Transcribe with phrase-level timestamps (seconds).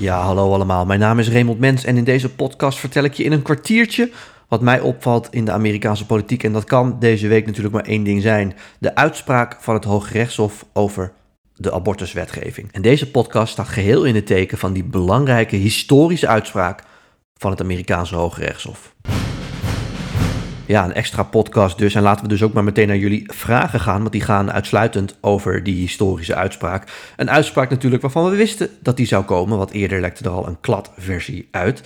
[0.00, 0.86] Ja, hallo allemaal.
[0.86, 4.10] Mijn naam is Raymond Mens en in deze podcast vertel ik je in een kwartiertje
[4.48, 6.42] wat mij opvalt in de Amerikaanse politiek.
[6.42, 10.12] En dat kan deze week natuurlijk maar één ding zijn: de uitspraak van het Hoge
[10.12, 11.12] Rechtshof over
[11.54, 12.72] de abortuswetgeving.
[12.72, 16.82] En deze podcast staat geheel in het teken van die belangrijke historische uitspraak
[17.36, 18.94] van het Amerikaanse Hoge Rechtshof.
[20.70, 21.94] Ja, een extra podcast dus.
[21.94, 25.16] En laten we dus ook maar meteen naar jullie vragen gaan, want die gaan uitsluitend
[25.20, 27.12] over die historische uitspraak.
[27.16, 30.46] Een uitspraak natuurlijk waarvan we wisten dat die zou komen, want eerder lekte er al
[30.46, 31.82] een kladversie uit.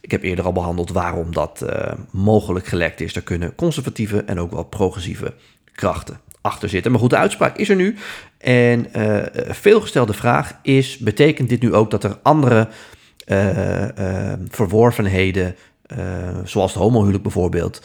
[0.00, 3.16] Ik heb eerder al behandeld waarom dat uh, mogelijk gelekt is.
[3.16, 5.34] Er kunnen conservatieve en ook wel progressieve
[5.72, 6.90] krachten achter zitten.
[6.90, 7.96] Maar goed, de uitspraak is er nu.
[8.38, 12.68] En uh, veelgestelde vraag is: betekent dit nu ook dat er andere
[13.26, 15.56] uh, verworvenheden,
[16.44, 17.82] zoals het homohuwelijk bijvoorbeeld,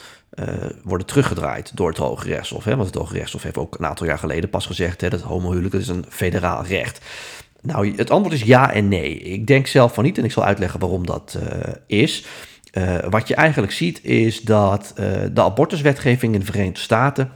[0.82, 2.64] worden teruggedraaid door het Hoge Rechtshof?
[2.64, 2.76] Hè?
[2.76, 5.74] Want het Hoge Rechtshof heeft ook een aantal jaar geleden pas gezegd hè, dat homohuwelijk
[5.74, 7.04] is een federaal recht.
[7.60, 9.18] Nou, het antwoord is ja en nee.
[9.18, 11.38] Ik denk zelf van niet en ik zal uitleggen waarom dat
[11.86, 12.24] is.
[13.10, 14.92] wat je eigenlijk ziet is dat
[15.32, 17.30] de abortuswetgeving in de Verenigde Staten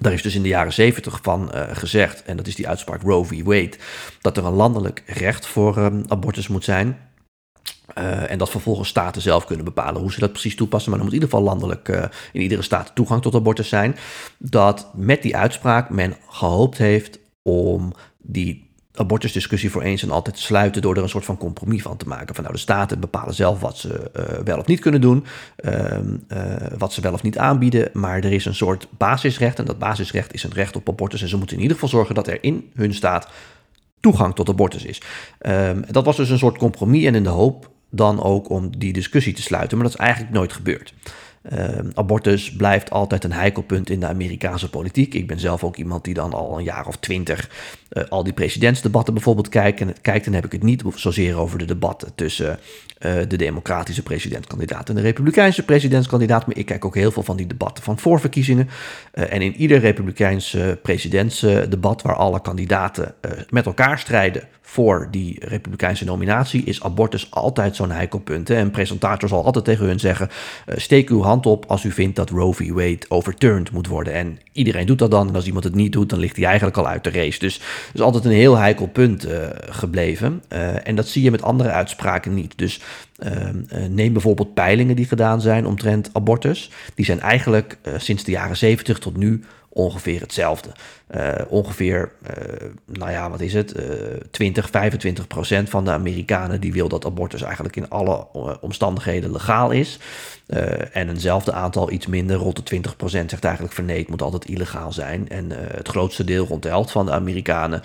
[0.00, 3.24] daar is dus in de jaren zeventig van gezegd, en dat is die uitspraak Roe
[3.24, 3.42] v.
[3.42, 3.76] Wade,
[4.20, 7.09] dat er een landelijk recht voor um, abortus moet zijn.
[7.98, 10.90] Uh, en dat vervolgens staten zelf kunnen bepalen hoe ze dat precies toepassen.
[10.90, 13.96] Maar er moet in ieder geval landelijk uh, in iedere staat toegang tot abortus zijn.
[14.38, 20.82] Dat met die uitspraak men gehoopt heeft om die abortusdiscussie voor eens en altijd sluiten
[20.82, 22.34] door er een soort van compromis van te maken.
[22.34, 25.24] Van nou, de staten bepalen zelf wat ze uh, wel of niet kunnen doen,
[25.64, 25.98] uh,
[26.78, 30.34] wat ze wel of niet aanbieden, maar er is een soort basisrecht en dat basisrecht
[30.34, 32.70] is een recht op abortus en ze moeten in ieder geval zorgen dat er in
[32.74, 33.28] hun staat
[34.00, 35.02] toegang tot abortus is.
[35.46, 38.92] Um, dat was dus een soort compromis en in de hoop dan ook om die
[38.92, 40.94] discussie te sluiten, maar dat is eigenlijk nooit gebeurd.
[41.42, 45.14] Uh, abortus blijft altijd een heikelpunt in de Amerikaanse politiek.
[45.14, 47.50] Ik ben zelf ook iemand die dan al een jaar of twintig
[47.92, 49.80] uh, al die presidentsdebatten bijvoorbeeld kijkt.
[49.80, 50.26] En, kijkt.
[50.26, 52.58] En heb ik het niet zozeer over de debatten tussen
[52.98, 56.46] uh, de democratische presidentskandidaat en de republikeinse presidentskandidaat.
[56.46, 58.68] Maar ik kijk ook heel veel van die debatten van voorverkiezingen.
[59.14, 63.14] Uh, en in ieder republikeinse presidentsdebat waar alle kandidaten
[63.50, 68.48] met elkaar strijden voor die republikeinse nominatie, is abortus altijd zo'n heikelpunt.
[68.48, 68.56] Hè?
[68.56, 70.28] Een presentator zal altijd tegen hun zeggen:
[70.76, 72.68] steek uw hand op als u vindt dat Roe v.
[72.68, 74.12] Wade overturned moet worden.
[74.12, 75.28] En iedereen doet dat dan.
[75.28, 77.38] En als iemand het niet doet, dan ligt hij eigenlijk al uit de race.
[77.38, 79.32] Dus dat is altijd een heel heikel punt uh,
[79.68, 80.42] gebleven.
[80.52, 82.52] Uh, en dat zie je met andere uitspraken niet.
[82.58, 82.80] Dus
[83.18, 83.30] uh,
[83.88, 86.70] neem bijvoorbeeld peilingen die gedaan zijn omtrent abortus.
[86.94, 90.70] Die zijn eigenlijk sinds de jaren 70 tot nu ongeveer hetzelfde.
[91.16, 93.76] Uh, ongeveer, uh, nou ja, wat is het?
[93.76, 93.84] Uh,
[94.30, 98.26] 20, 25 procent van de Amerikanen die wil dat abortus eigenlijk in alle
[98.60, 99.98] omstandigheden legaal is.
[100.92, 104.22] en eenzelfde aantal, iets minder, rond de 20 procent zegt eigenlijk van nee, het moet
[104.22, 105.28] altijd illegaal zijn.
[105.28, 107.82] En het grootste deel, rond de helft van de Amerikanen,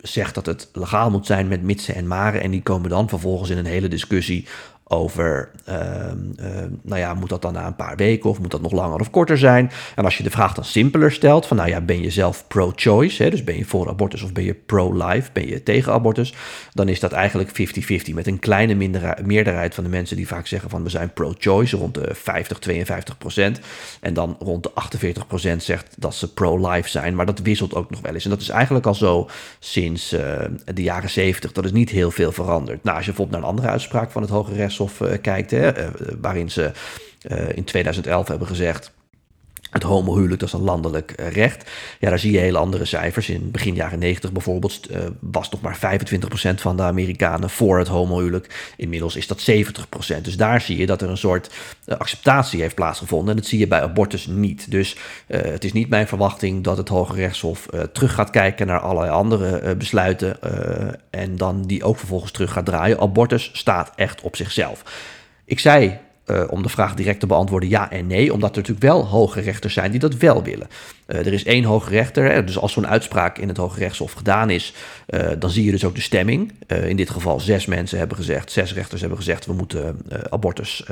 [0.00, 2.40] zegt dat het legaal moet zijn met mitsen en maren.
[2.40, 4.46] En die komen dan vervolgens in een hele discussie
[4.92, 6.46] over, uh, uh,
[6.82, 9.10] nou ja, moet dat dan na een paar weken of moet dat nog langer of
[9.10, 9.70] korter zijn?
[9.96, 13.30] En als je de vraag dan simpeler stelt, van nou ja, ben je zelf pro-choice,
[13.30, 16.34] dus ben je voor abortus of ben je pro-life, ben je tegen abortus,
[16.72, 17.50] dan is dat eigenlijk
[18.10, 18.74] 50-50 met een kleine
[19.24, 23.18] meerderheid van de mensen die vaak zeggen van we zijn pro-choice, rond de 50, 52
[23.18, 23.60] procent.
[24.00, 27.90] En dan rond de 48 procent zegt dat ze pro-life zijn, maar dat wisselt ook
[27.90, 28.24] nog wel eens.
[28.24, 30.20] En dat is eigenlijk al zo sinds uh,
[30.74, 32.84] de jaren 70, dat is niet heel veel veranderd.
[32.84, 35.78] Nou, als je bijvoorbeeld naar een andere uitspraak van het Hoge Rechts uh, kijkt, hè,
[35.78, 35.88] uh,
[36.20, 36.70] waarin ze
[37.30, 38.92] uh, in 2011 hebben gezegd.
[39.70, 41.70] Het homohuwelijk, dat is een landelijk recht.
[41.98, 43.28] Ja, daar zie je hele andere cijfers.
[43.28, 47.88] In begin jaren 90 bijvoorbeeld uh, was nog maar 25% van de Amerikanen voor het
[47.88, 48.72] homohuwelijk.
[48.76, 50.20] Inmiddels is dat 70%.
[50.22, 51.50] Dus daar zie je dat er een soort
[51.86, 53.30] uh, acceptatie heeft plaatsgevonden.
[53.30, 54.70] En dat zie je bij abortus niet.
[54.70, 59.12] Dus het is niet mijn verwachting dat het Hoge Rechtshof terug gaat kijken naar allerlei
[59.12, 60.36] andere besluiten.
[61.10, 63.00] en dan die ook vervolgens terug gaat draaien.
[63.00, 64.82] Abortus staat echt op zichzelf.
[65.44, 65.98] Ik zei
[66.30, 69.40] uh, om de vraag direct te beantwoorden ja en nee, omdat er natuurlijk wel hoge
[69.40, 70.68] rechters zijn die dat wel willen.
[71.06, 74.12] Uh, er is één hoge rechter, hè, dus als zo'n uitspraak in het Hoge Rechtshof
[74.12, 74.74] gedaan is,
[75.08, 76.52] uh, dan zie je dus ook de stemming.
[76.66, 80.00] in dit geval zes mensen hebben gezegd, zes rechters hebben gezegd, we moeten
[80.30, 80.84] abortus,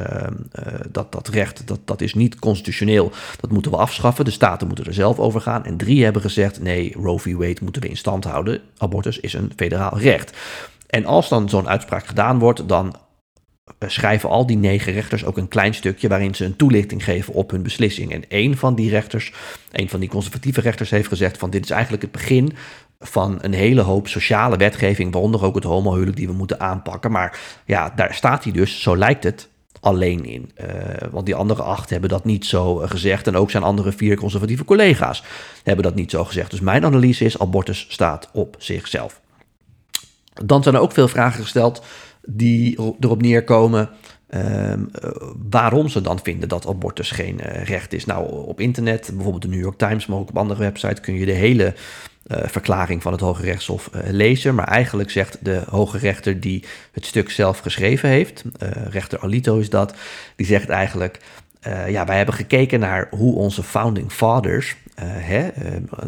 [0.90, 4.24] dat, dat recht, dat, dat is niet constitutioneel, dat moeten we afschaffen.
[4.24, 5.64] De staten moeten er zelf over gaan.
[5.64, 7.34] En drie hebben gezegd, nee, Roe v.
[7.34, 8.60] Wade moeten we in stand houden.
[8.78, 10.36] Abortus is een federaal recht.
[10.86, 12.96] En als dan zo'n uitspraak gedaan wordt, dan
[13.86, 17.50] schrijven al die negen rechters ook een klein stukje waarin ze een toelichting geven op
[17.50, 18.12] hun beslissing.
[18.12, 19.32] En een van die rechters,
[19.72, 22.52] een van die conservatieve rechters, heeft gezegd van dit is eigenlijk het begin
[23.00, 27.10] van een hele hoop sociale wetgeving, waaronder ook het homohuwelijk die we moeten aanpakken.
[27.10, 29.48] Maar ja, daar staat hij dus, zo lijkt het,
[29.80, 30.50] alleen in.
[30.60, 30.66] Uh,
[31.10, 33.26] want die andere acht hebben dat niet zo gezegd.
[33.26, 35.22] En ook zijn andere vier conservatieve collega's
[35.62, 36.50] hebben dat niet zo gezegd.
[36.50, 39.20] Dus mijn analyse is, abortus staat op zichzelf.
[40.44, 41.82] Dan zijn er ook veel vragen gesteld
[42.30, 43.88] die erop neerkomen
[44.28, 45.10] ehm, eh,
[45.50, 48.04] waarom ze dan vinden dat abortus geen recht is.
[48.04, 51.26] Nou, op internet, bijvoorbeeld de New York Times, maar ook op andere websites kun je
[51.26, 51.74] de hele
[52.30, 54.54] verklaring van het Hoge Rechtshof lezen.
[54.54, 58.44] Maar eigenlijk zegt de Hoge Rechter die het stuk zelf geschreven heeft,
[58.90, 59.94] rechter Alito is dat,
[60.36, 61.20] die zegt eigenlijk
[61.88, 65.48] ja, wij hebben gekeken naar hoe onze founding fathers, hè,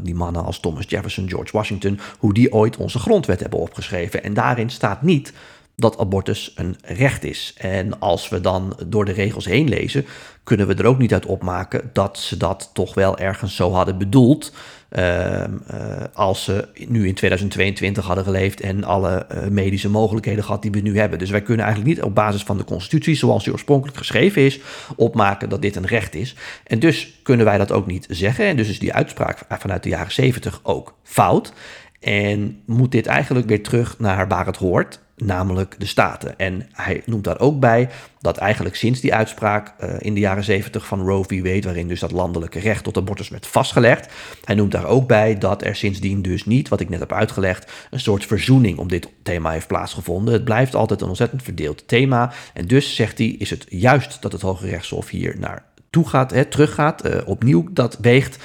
[0.03, 4.23] die mannen als Thomas Jefferson, George Washington, hoe die ooit onze grondwet hebben opgeschreven.
[4.23, 5.33] En daarin staat niet
[5.81, 7.55] dat abortus een recht is.
[7.59, 10.07] En als we dan door de regels heen lezen,
[10.45, 13.99] kunnen we er ook niet uit opmaken dat ze dat toch wel ergens zo hadden
[13.99, 14.53] bedoeld.
[14.91, 20.63] Ehm, eh, als ze nu in 2022 hadden geleefd en alle eh, medische mogelijkheden gehad
[20.63, 21.19] die we nu hebben.
[21.19, 24.61] Dus wij kunnen eigenlijk niet op basis van de Constitutie, zoals die oorspronkelijk geschreven is,
[24.97, 26.35] opmaken dat dit een recht is.
[26.65, 28.47] En dus kunnen wij dat ook niet zeggen.
[28.47, 31.53] En dus is die uitspraak vanuit de jaren 70 ook fout.
[32.01, 36.39] En moet dit eigenlijk weer terug naar waar het hoort namelijk de Staten.
[36.39, 37.89] En hij noemt daar ook bij
[38.21, 41.43] dat eigenlijk sinds die uitspraak uh, in de jaren 70 van Roe v.
[41.43, 44.13] Wade, waarin dus dat landelijke recht tot abortus werd vastgelegd,
[44.45, 47.73] hij noemt daar ook bij dat er sindsdien dus niet, wat ik net heb uitgelegd,
[47.91, 50.35] een soort verzoening om dit thema heeft plaatsgevonden.
[50.35, 52.33] Het blijft altijd een ontzettend verdeeld thema.
[52.55, 56.31] En dus zegt hij, is het juist dat het Hoge Rechtshof hier naar toe gaat,
[56.31, 58.39] hè, teruggaat, uh, opnieuw dat weegt.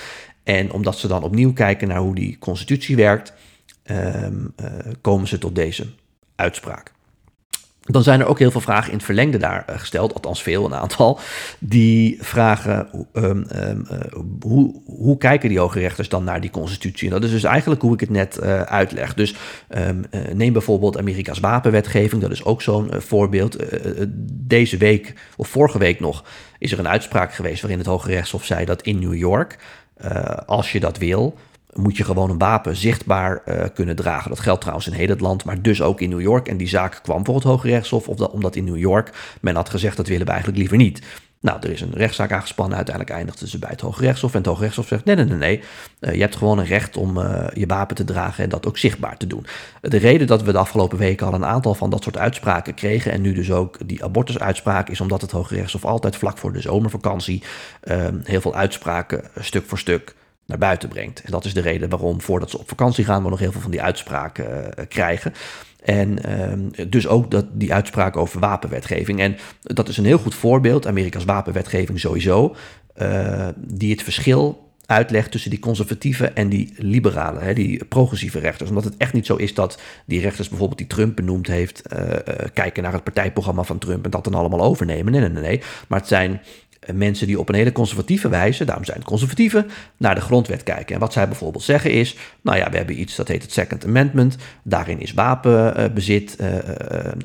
[0.43, 3.33] En omdat ze dan opnieuw kijken naar hoe die constitutie werkt,
[3.85, 4.67] um, uh,
[5.01, 5.87] komen ze tot deze
[6.35, 6.93] uitspraak.
[7.87, 10.65] Dan zijn er ook heel veel vragen in het verlengde daar eh, gesteld, althans veel,
[10.65, 11.19] een aantal,
[11.59, 13.87] die vragen um, um,
[14.41, 17.07] hoe, hoe kijken die hoge rechters dan naar die constitutie?
[17.07, 19.13] En dat is dus eigenlijk hoe ik het net uh, uitleg.
[19.13, 19.35] Dus
[19.69, 19.89] uh,
[20.33, 23.57] neem bijvoorbeeld Amerika's wapenwetgeving, dat is ook zo'n voorbeeld.
[24.31, 26.23] deze week, of vorige week nog,
[26.59, 29.57] is er een uitspraak geweest waarin het Hoge Rechtshof zei dat in New York,
[30.45, 31.37] als je dat wil,
[31.75, 34.29] moet je gewoon een wapen zichtbaar uh, kunnen dragen.
[34.29, 36.47] Dat geldt trouwens in heel het land, maar dus ook in New York.
[36.47, 39.55] En die zaak kwam voor het Hoge Rechtshof, of dat, omdat in New York men
[39.55, 41.01] had gezegd dat willen we eigenlijk liever niet.
[41.45, 42.75] Nou, er is een rechtszaak aangespannen.
[42.75, 44.31] Uiteindelijk eindigde ze bij het Hoge Rechtshof.
[44.31, 45.63] En het Hoge Rechtshof zegt: nee, nee, nee, nee.
[45.99, 48.77] Uh, je hebt gewoon een recht om uh, je wapen te dragen en dat ook
[48.77, 49.45] zichtbaar te doen.
[49.81, 53.11] De reden dat we de afgelopen weken al een aantal van dat soort uitspraken kregen.
[53.11, 56.61] En nu dus ook die abortusuitspraak, is omdat het Hoge Rechtshof altijd vlak voor de
[56.61, 57.43] zomervakantie
[57.83, 61.21] uh, heel veel uitspraken stuk voor stuk naar buiten brengt.
[61.21, 63.61] En dat is de reden waarom, voordat ze op vakantie gaan, we nog heel veel
[63.61, 65.33] van die uitspraken uh, krijgen.
[65.83, 69.19] En uh, dus ook dat, die uitspraak over wapenwetgeving.
[69.19, 72.55] En dat is een heel goed voorbeeld, Amerika's wapenwetgeving sowieso,
[73.01, 78.69] uh, die het verschil uitlegt tussen die conservatieve en die liberale, hè, die progressieve rechters.
[78.69, 81.99] Omdat het echt niet zo is dat die rechters bijvoorbeeld die Trump benoemd heeft, uh,
[82.53, 85.11] kijken naar het partijprogramma van Trump en dat dan allemaal overnemen.
[85.11, 85.41] Nee, nee.
[85.41, 85.61] nee.
[85.87, 86.41] Maar het zijn
[86.93, 90.93] mensen die op een hele conservatieve wijze, daarom zijn het conservatieven, naar de grondwet kijken.
[90.93, 93.85] En wat zij bijvoorbeeld zeggen is, nou ja, we hebben iets dat heet het Second
[93.85, 94.35] Amendment.
[94.63, 96.59] Daarin is wapenbezit uh, uh,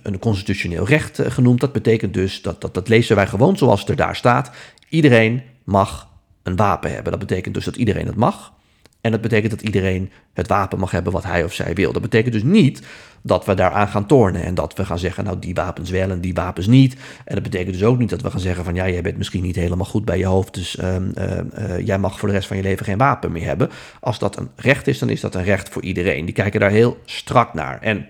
[0.02, 1.60] een constitutioneel recht uh, genoemd.
[1.60, 4.50] Dat betekent dus, dat, dat, dat lezen wij gewoon zoals het er daar staat.
[4.88, 6.08] Iedereen mag
[6.42, 7.10] een wapen hebben.
[7.10, 8.52] Dat betekent dus dat iedereen het mag.
[9.00, 11.92] En dat betekent dat iedereen het wapen mag hebben wat hij of zij wil.
[11.92, 12.82] Dat betekent dus niet
[13.22, 16.20] dat we daaraan gaan tornen en dat we gaan zeggen, nou die wapens wel en
[16.20, 16.96] die wapens niet.
[17.24, 19.42] En dat betekent dus ook niet dat we gaan zeggen van ja, jij bent misschien
[19.42, 22.56] niet helemaal goed bij je hoofd, dus uh, uh, jij mag voor de rest van
[22.56, 23.70] je leven geen wapen meer hebben.
[24.00, 26.24] Als dat een recht is, dan is dat een recht voor iedereen.
[26.24, 27.80] Die kijken daar heel strak naar.
[27.80, 28.08] En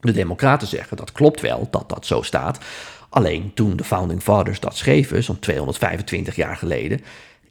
[0.00, 2.58] de democraten zeggen, dat klopt wel dat dat zo staat.
[3.08, 7.00] Alleen toen de Founding Fathers dat schreven, zo'n 225 jaar geleden,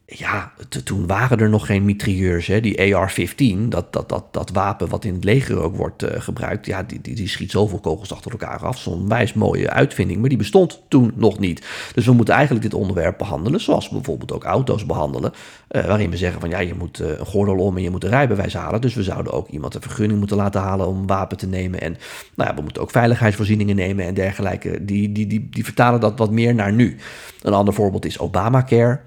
[0.06, 0.52] ja,
[0.84, 2.46] toen waren er nog geen mitrailleurs.
[2.46, 2.60] Hè.
[2.60, 6.66] Die AR-15, dat, dat, dat, dat wapen wat in het leger ook wordt uh, gebruikt,
[6.66, 8.78] ja, die, die, die schiet zoveel kogels achter elkaar af.
[8.78, 11.66] Zo'n wijs mooie uitvinding, maar die bestond toen nog niet.
[11.94, 15.32] Dus we moeten eigenlijk dit onderwerp behandelen, zoals bijvoorbeeld ook auto's behandelen,
[15.70, 18.04] uh, waarin we zeggen van ja, je moet uh, een gordel om en je moet
[18.04, 18.80] een rijbewijs halen.
[18.80, 21.80] Dus we zouden ook iemand een vergunning moeten laten halen om een wapen te nemen.
[21.80, 21.96] En
[22.34, 24.84] nou ja, we moeten ook veiligheidsvoorzieningen nemen en dergelijke.
[24.84, 26.96] Die, die, die, die vertalen dat wat meer naar nu.
[27.42, 29.00] Een ander voorbeeld is Obamacare.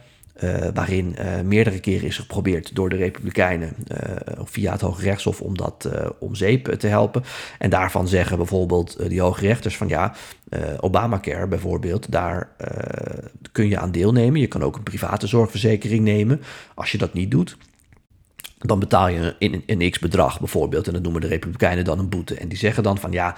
[0.43, 3.97] Uh, waarin uh, meerdere keren is geprobeerd door de Republikeinen uh,
[4.43, 5.89] via het Hoge Rechtshof om dat
[6.19, 7.23] om zeep te helpen.
[7.59, 10.15] En daarvan zeggen bijvoorbeeld die Hoge Rechters van ja,
[10.79, 12.49] Obamacare bijvoorbeeld, daar
[13.51, 14.41] kun je aan deelnemen.
[14.41, 16.41] Je kan ook een private zorgverzekering nemen.
[16.75, 17.57] Als je dat niet doet,
[18.57, 20.87] dan betaal je een, een x bedrag bijvoorbeeld.
[20.87, 22.35] En dat noemen de Republikeinen dan een boete.
[22.35, 23.35] En die zeggen dan van ja,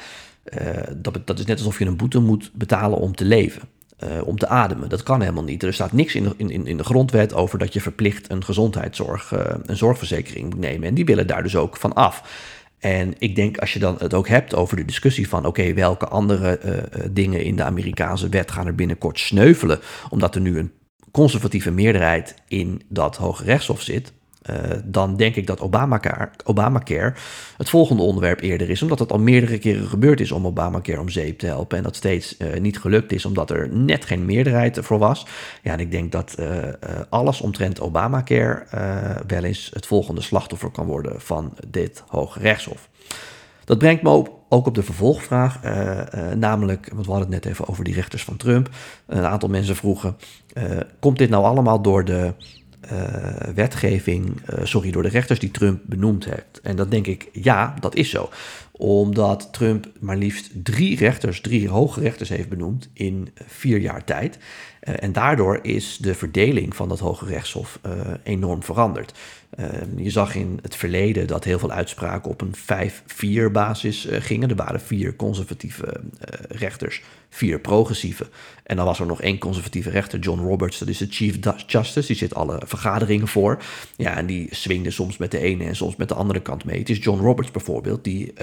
[0.95, 3.61] dat, dat is net alsof je een boete moet betalen om te leven
[4.03, 4.89] uh, om te ademen.
[4.89, 5.63] Dat kan helemaal niet.
[5.63, 9.31] Er staat niks in de, in, in de grondwet over dat je verplicht een gezondheidszorg,
[9.31, 10.87] uh, een zorgverzekering moet nemen.
[10.87, 12.23] En die willen daar dus ook van af.
[12.79, 16.07] En ik denk als je dan het ook hebt over de discussie van oké, welke
[16.07, 19.79] andere uh, dingen in de Amerikaanse wet gaan er binnenkort sneuvelen,
[20.09, 20.71] omdat er nu een
[21.11, 24.13] conservatieve meerderheid in dat Hoge Rechtshof zit,
[24.83, 27.13] dan denk ik dat Obamacare, Obamacare
[27.57, 28.81] het volgende onderwerp eerder is.
[28.81, 31.77] Omdat het al meerdere keren gebeurd is om Obamacare om zeep te helpen.
[31.77, 35.25] En dat steeds niet gelukt is omdat er net geen meerderheid voor was.
[35.63, 36.35] Ja, en ik denk dat
[37.09, 38.65] alles omtrent Obamacare
[39.27, 42.89] wel eens het volgende slachtoffer kan worden van dit Hoge Rechtshof.
[43.65, 44.09] Dat brengt me
[44.49, 45.59] ook op de vervolgvraag,
[46.35, 48.69] namelijk, want we hadden het net even over die rechters van Trump.
[49.05, 50.17] Een aantal mensen vroegen,
[50.99, 52.33] komt dit nou allemaal door de
[53.55, 56.59] wetgeving, sorry, door de rechters die Trump benoemd heeft?
[56.63, 58.29] En dat denk ik, ja, dat is zo
[58.79, 64.37] omdat Trump maar liefst drie rechters, drie hoge rechters heeft benoemd in vier jaar tijd.
[64.37, 67.79] Uh, en daardoor is de verdeling van dat Hoge Rechtshof
[68.23, 69.13] enorm veranderd.
[69.59, 72.55] Uh, je zag in het verleden dat heel veel uitspraken op een
[73.49, 74.49] 5-4 basis gingen.
[74.49, 76.01] Er waren vier conservatieve
[76.49, 78.27] rechters, vier progressieve.
[78.63, 81.37] En dan was er nog één conservatieve rechter, John Roberts, dat is de Chief
[81.67, 82.07] Justice.
[82.07, 83.63] Die zit alle vergaderingen voor.
[83.95, 86.79] Ja, en die swingde soms met de ene en soms met de andere kant mee.
[86.79, 88.33] Het is John Roberts bijvoorbeeld die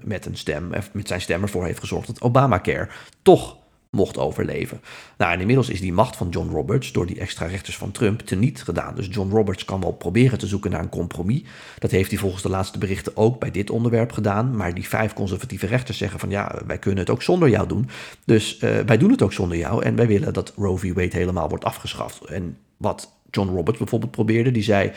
[0.00, 2.88] met, een stem, met zijn stem ervoor heeft gezorgd dat Obamacare
[3.22, 3.56] toch
[3.94, 4.80] mocht overleven.
[5.18, 8.20] Nou, en inmiddels is die macht van John Roberts door die extra rechters van Trump
[8.20, 8.94] teniet gedaan.
[8.94, 11.42] Dus John Roberts kan wel proberen te zoeken naar een compromis.
[11.78, 14.56] Dat heeft hij volgens de laatste berichten ook bij dit onderwerp gedaan.
[14.56, 17.88] Maar die vijf conservatieve rechters zeggen van ja, wij kunnen het ook zonder jou doen.
[18.24, 20.92] Dus uh, wij doen het ook zonder jou en wij willen dat Roe v.
[20.92, 22.24] Wade helemaal wordt afgeschaft.
[22.24, 24.92] En wat John Roberts bijvoorbeeld probeerde, die zei...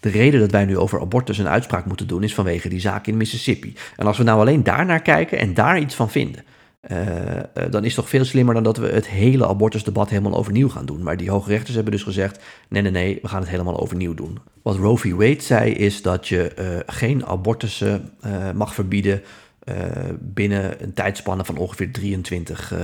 [0.00, 3.06] De reden dat wij nu over abortus een uitspraak moeten doen is vanwege die zaak
[3.06, 3.74] in Mississippi.
[3.96, 6.44] En als we nou alleen daar naar kijken en daar iets van vinden,
[7.70, 10.86] dan is het toch veel slimmer dan dat we het hele abortusdebat helemaal overnieuw gaan
[10.86, 11.02] doen.
[11.02, 14.14] Maar die hoge rechters hebben dus gezegd: nee, nee, nee, we gaan het helemaal overnieuw
[14.14, 14.38] doen.
[14.62, 15.10] Wat Roe v.
[15.10, 18.10] Wade zei is dat je uh, geen abortussen
[18.54, 19.22] mag verbieden
[20.20, 22.78] binnen een tijdspanne van ongeveer 23 uh,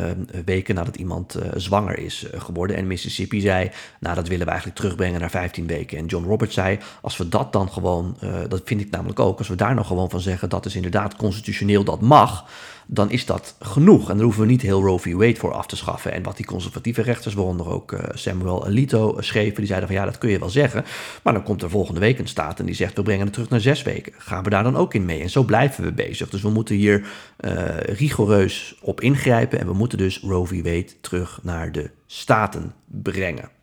[0.45, 2.77] weken nadat iemand zwanger is geworden.
[2.77, 5.99] En Mississippi zei, nou dat willen we eigenlijk terugbrengen naar 15 weken.
[5.99, 8.17] En John Roberts zei, als we dat dan gewoon,
[8.49, 11.17] dat vind ik namelijk ook, als we daar nou gewoon van zeggen dat is inderdaad
[11.17, 12.45] constitutioneel dat mag,
[12.93, 14.09] dan is dat genoeg.
[14.09, 15.13] En daar hoeven we niet heel Roe v.
[15.13, 16.13] Wade voor af te schaffen.
[16.13, 19.99] En wat die conservatieve rechters, waaronder ook uh, Samuel Alito, uh, schreven, die zeiden van
[19.99, 20.85] ja, dat kun je wel zeggen.
[21.23, 23.49] Maar dan komt er volgende week een staat en die zegt we brengen het terug
[23.49, 24.13] naar zes weken.
[24.17, 25.21] Gaan we daar dan ook in mee?
[25.21, 26.29] En zo blijven we bezig.
[26.31, 27.09] Dus we moeten hier
[27.41, 30.51] uh, rigoureus op ingrijpen en we moeten dus Roe v.
[30.51, 33.60] Wade terug naar de staten brengen.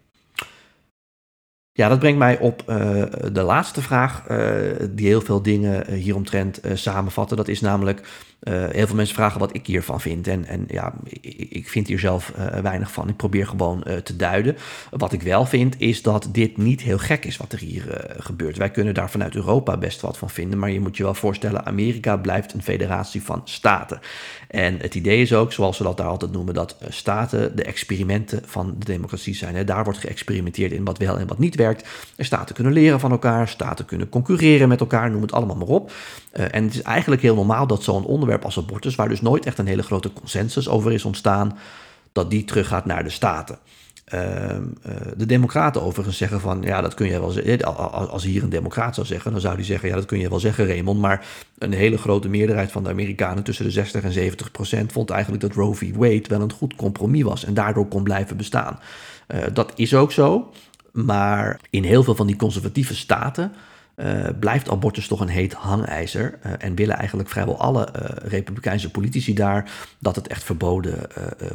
[1.78, 4.38] Ja, dat brengt mij op uh, de laatste vraag, uh,
[4.90, 7.38] die heel veel dingen hieromtrent uh, samenvatten.
[7.38, 10.28] Dat is namelijk, heel veel mensen vragen wat ik hiervan vind.
[10.28, 13.10] En, en ja, ik, ik vind hier zelf weinig van.
[13.10, 14.56] Ik probeer gewoon te duiden.
[14.90, 18.58] Wat ik wel vind, is dat dit niet heel gek is wat er hier gebeurt.
[18.58, 20.60] Wij kunnen daar vanuit Europa best wat van vinden.
[20.60, 24.00] Maar je moet je wel voorstellen, Amerika blijft een federatie van staten.
[24.48, 28.42] En het idee is ook, zoals ze dat daar altijd noemen, dat staten de experimenten
[28.46, 29.56] van de democratie zijn.
[29.56, 29.64] Hè.
[29.64, 31.66] Daar wordt geëxperimenteerd in wat wel en wat niet werkt.
[32.16, 35.68] En staten kunnen leren van elkaar, staten kunnen concurreren met elkaar, noem het allemaal maar
[35.68, 35.92] op.
[36.34, 39.46] Uh, en het is eigenlijk heel normaal dat zo'n onderwerp als abortus, waar dus nooit
[39.46, 41.58] echt een hele grote consensus over is ontstaan,
[42.12, 43.58] dat die teruggaat naar de staten.
[44.14, 44.58] Uh, uh,
[45.18, 47.64] de democraten overigens zeggen van, ja, dat kun je wel zeggen.
[48.10, 50.40] Als hier een democraat zou zeggen, dan zou die zeggen, ja, dat kun je wel
[50.40, 51.00] zeggen, Raymond.
[51.00, 51.26] Maar
[51.58, 55.42] een hele grote meerderheid van de Amerikanen, tussen de 60 en 70 procent, vond eigenlijk
[55.42, 55.96] dat Roe v.
[55.96, 58.80] Wade wel een goed compromis was en daardoor kon blijven bestaan.
[59.54, 60.52] Dat is ook zo.
[61.06, 63.54] Maar in heel veel van die conservatieve staten
[63.98, 66.40] uh, blijft abortus toch een heet hangijzer.
[66.46, 71.10] Uh, en willen eigenlijk vrijwel alle uh, republikeinse politici daar dat het echt verboden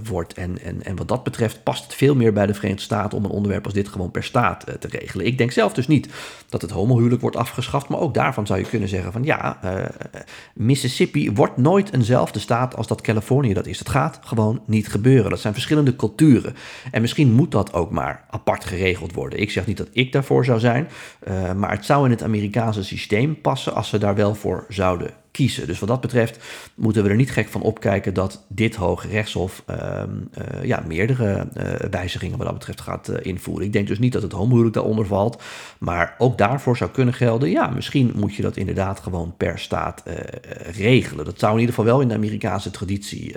[0.04, 0.34] wordt.
[0.34, 3.25] En, en, en wat dat betreft past het veel meer bij de Verenigde Staten om
[3.25, 5.26] een onderwerp als dit gewoon per staat te regelen.
[5.26, 6.08] Ik denk zelf dus niet
[6.49, 9.58] dat het homohuwelijk wordt afgeschaft, maar ook daarvan zou je kunnen zeggen van ja,
[10.54, 13.78] Mississippi wordt nooit eenzelfde staat als dat Californië dat is.
[13.78, 15.30] Dat gaat gewoon niet gebeuren.
[15.30, 16.54] Dat zijn verschillende culturen.
[16.90, 19.40] En misschien moet dat ook maar apart geregeld worden.
[19.40, 20.88] Ik zeg niet dat ik daarvoor zou zijn,
[21.56, 25.66] maar het zou in het Amerikaanse systeem passen als ze daar wel voor zouden kiezen.
[25.66, 26.38] Dus wat dat betreft
[26.74, 31.48] moeten we er niet gek van opkijken dat dit Hoge Rechtshof uh, uh, ja, meerdere
[31.56, 33.66] uh, wijzigingen wat dat betreft gaat eh, invoeren.
[33.66, 35.42] Ik denk dus niet dat het homohuwelijk daaronder valt,
[35.78, 40.02] maar ook daarvoor zou kunnen gelden, ja, misschien moet je dat inderdaad gewoon per staat
[40.04, 40.14] eh,
[40.76, 41.24] regelen.
[41.24, 43.34] Dat zou in ieder geval wel in de Amerikaanse traditie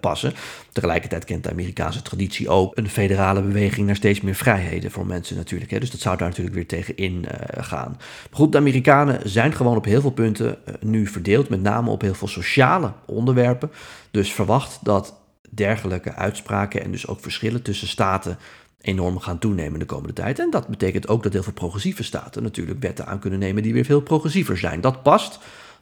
[0.00, 0.32] passen.
[0.72, 5.36] Tegelijkertijd kent de Amerikaanse traditie ook een federale beweging naar steeds meer vrijheden voor mensen
[5.36, 5.70] natuurlijk.
[5.70, 5.78] Hè.
[5.78, 7.90] Dus dat zou daar natuurlijk weer tegen in gaan.
[7.98, 12.00] Maar goed, de Amerikanen zijn gewoon op heel veel punten nu verdeeld, met name op
[12.00, 13.70] heel veel sociale onderwerpen.
[14.10, 15.14] Dus verwacht dat
[15.50, 18.38] dergelijke uitspraken en dus ook verschillen tussen staten
[18.80, 20.38] enorm gaan toenemen de komende tijd.
[20.38, 23.72] En dat betekent ook dat heel veel progressieve staten natuurlijk wetten aan kunnen nemen die
[23.72, 24.80] weer veel progressiever zijn.
[24.80, 25.38] Dat past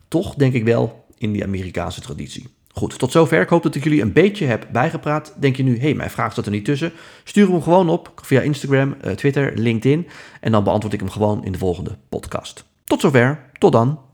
[0.09, 2.49] toch, denk ik wel, in die Amerikaanse traditie.
[2.73, 3.41] Goed, tot zover.
[3.41, 5.35] Ik hoop dat ik jullie een beetje heb bijgepraat.
[5.37, 6.93] Denk je nu, hé, hey, mijn vraag staat er niet tussen?
[7.25, 10.09] Stuur hem gewoon op via Instagram, Twitter, LinkedIn.
[10.41, 12.65] En dan beantwoord ik hem gewoon in de volgende podcast.
[12.85, 13.51] Tot zover.
[13.59, 14.10] Tot dan.